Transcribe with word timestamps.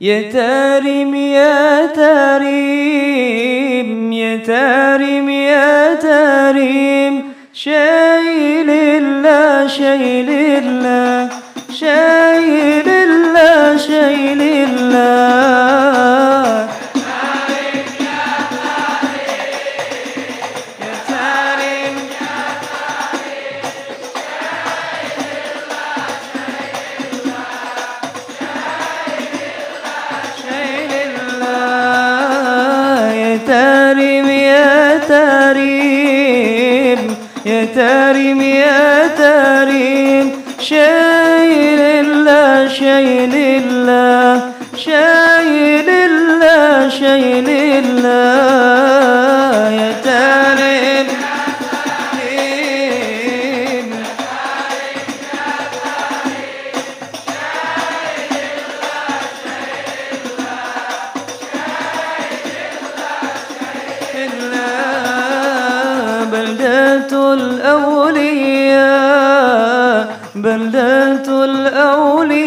يا 0.00 0.22
تارم 0.32 1.14
يا 1.14 1.86
تارم 1.86 2.52
يا 4.12 4.36
تارم 4.36 5.28
يا 5.28 5.94
تارم 5.94 7.22
شايل 7.52 8.70
الله 8.70 9.66
شايل 9.66 10.30
الله 10.30 10.99
يا 37.46 37.64
تارم 37.64 38.40
يا 38.40 39.08
تارم 39.18 40.30
شايل 40.60 41.80
الله 41.80 42.68
شايل 42.68 43.34
الله 43.34 44.40
شايل 44.76 45.88
الله 45.88 46.88
شايل 46.88 47.48
الله. 47.48 48.49
بلدة 66.32 67.34
الأولياء 67.34 68.80
بلدة 70.34 71.44
الأولياء. 71.44 72.39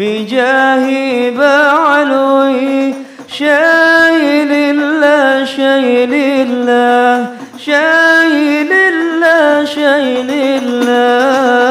بجاه 0.00 1.30
بعلوي 1.30 2.94
شايل 3.38 4.52
الله 4.52 5.44
شايل 5.44 6.14
الله 6.14 7.26
شايل 7.66 8.72
الله 8.72 9.64
شايل 9.64 10.30
الله 10.30 11.69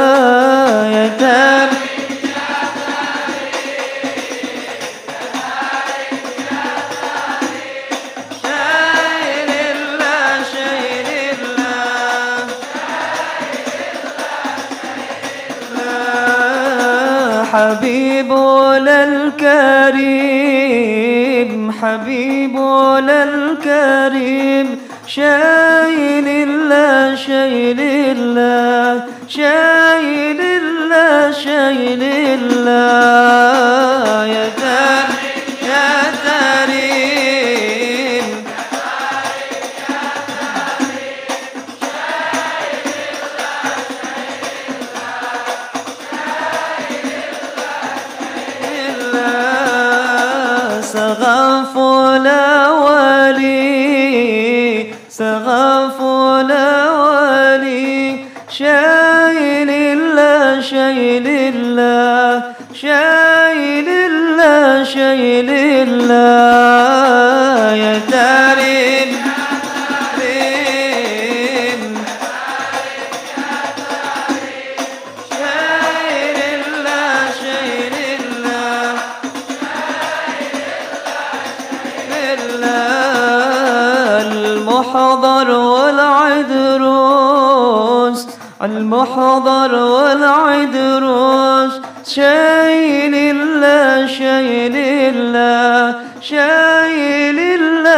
لا 17.50 17.56
حبيب 17.58 18.34
للكريم 19.42 20.12
حبيب 21.72 22.56
للكريم 23.00 24.78
شايل 25.08 26.28
الله 26.28 27.16
شايل 27.16 27.80
الله 27.80 29.04
شايل 29.28 30.42
الله 30.42 31.32
شايل 31.32 32.04
الله 32.04 33.99
سغف 51.10 51.78
الأولي 52.18 53.50
سغف 55.10 56.02
الأولي 56.42 57.90
شايل 58.50 59.70
الله 59.70 60.62
شايل 60.62 61.28
الله 61.28 62.44
شايل 62.74 63.90
الله 63.90 64.84
شايل 64.84 65.50
الله 65.50 66.39
المحضر 84.90 85.50
والعدروس 86.60 88.28
المحضر 88.62 89.76
والعدروس 89.76 91.74
شايل 92.08 93.16
الله 93.16 94.08
شايل 94.08 94.76
الله 94.76 95.96
شايل 96.22 97.40
الله 97.40 97.89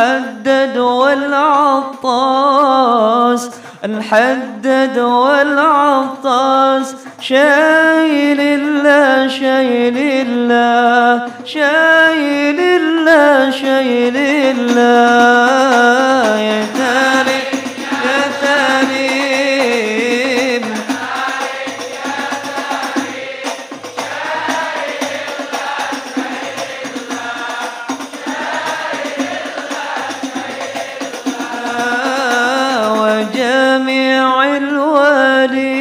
الحدد 0.00 0.76
والعطاس 2.00 2.40
الحدد 3.84 4.98
والعطاس. 4.98 6.94
شايل 7.20 8.40
الله 8.40 9.28
شايل 9.28 9.96
الله 9.98 11.28
شايل 11.44 12.60
الله 12.60 13.50
شايل 13.50 14.16
الله 14.16 14.78
يا 16.40 16.64
تاريم 16.78 17.49
وجامع 33.30 34.56
الوالي 34.56 35.80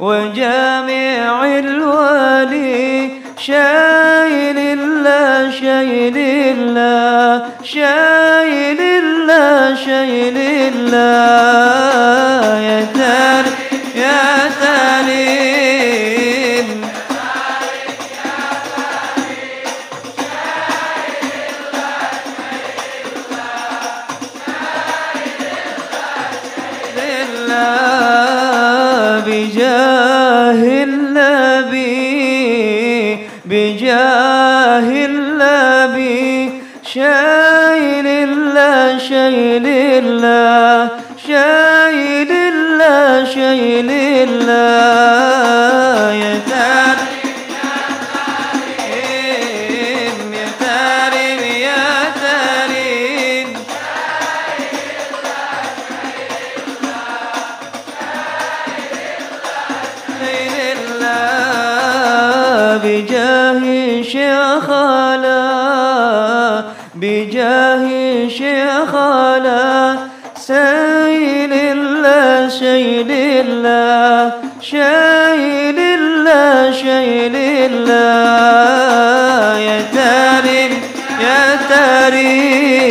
وجامع 0.00 1.44
الوالي 1.58 3.10
شايل 3.38 4.58
الله 4.58 5.50
شايل 5.50 6.16
الله 6.16 7.42
شايل 7.62 8.80
الله 8.80 9.74
شايل 9.74 10.36
الله. 10.74 11.00
يا 12.60 12.80
بجاه 29.36 30.84
النبي 30.84 31.86
بجاه 33.44 34.88
النبي 35.06 36.50
شايل 36.94 38.06
الله 38.06 38.98
شايل 38.98 39.66
الله 39.66 40.90
شايل 41.28 42.30
الله 42.32 43.24
شايل 43.24 43.90
الله. 43.90 44.95
بجاه 62.84 63.62
شيخنا 64.02 65.44
بجاه 66.94 67.88
شيخنا 68.28 69.98
سيل 70.34 71.52
الله 71.52 72.48
شيل 72.48 73.10
الله 73.10 74.32
شيل 74.60 75.78
الله 75.78 76.70
شيل 76.72 77.36
الله. 77.70 79.16
يا 79.58 79.80
تاريم 79.94 80.72
يا 81.20 81.42
تاريم 81.68 82.85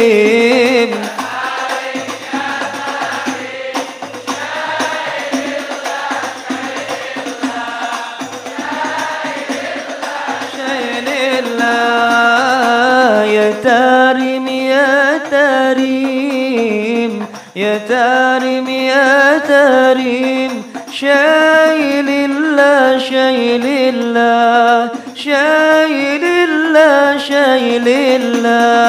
يا 17.56 17.78
تاريم 17.78 18.70
يا 18.70 19.38
تاريم 19.38 20.64
شايل 20.92 22.10
الله 22.10 22.98
شايل 22.98 23.66
الله 23.66 24.90
شايل 25.16 26.24
الله 26.24 27.18
شايل 27.18 27.88
الله 27.88 28.88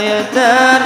يا 0.00 0.22
تاريم 0.34 0.77